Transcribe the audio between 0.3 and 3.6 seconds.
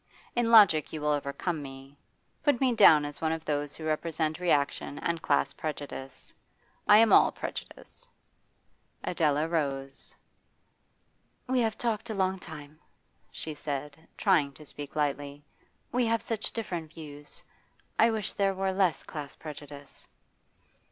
In logic you will overcome me. Put me down as one of